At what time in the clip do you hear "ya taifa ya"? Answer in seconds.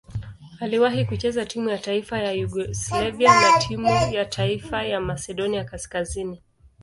1.69-2.31, 4.11-4.99